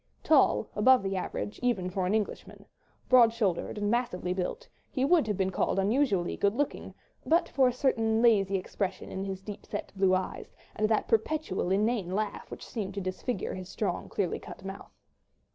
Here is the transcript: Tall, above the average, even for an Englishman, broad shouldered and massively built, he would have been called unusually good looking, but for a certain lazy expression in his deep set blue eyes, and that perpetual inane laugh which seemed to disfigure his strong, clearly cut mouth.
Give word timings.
Tall, 0.23 0.67
above 0.75 1.03
the 1.03 1.15
average, 1.15 1.59
even 1.61 1.87
for 1.91 2.07
an 2.07 2.15
Englishman, 2.15 2.65
broad 3.07 3.31
shouldered 3.31 3.77
and 3.77 3.91
massively 3.91 4.33
built, 4.33 4.67
he 4.89 5.05
would 5.05 5.27
have 5.27 5.37
been 5.37 5.51
called 5.51 5.77
unusually 5.77 6.35
good 6.35 6.55
looking, 6.55 6.95
but 7.23 7.47
for 7.47 7.67
a 7.67 7.71
certain 7.71 8.19
lazy 8.19 8.55
expression 8.57 9.11
in 9.11 9.25
his 9.25 9.43
deep 9.43 9.63
set 9.63 9.91
blue 9.95 10.15
eyes, 10.15 10.55
and 10.75 10.89
that 10.89 11.07
perpetual 11.07 11.69
inane 11.69 12.09
laugh 12.15 12.49
which 12.49 12.65
seemed 12.65 12.95
to 12.95 12.99
disfigure 12.99 13.53
his 13.53 13.69
strong, 13.69 14.09
clearly 14.09 14.39
cut 14.39 14.65
mouth. 14.65 14.91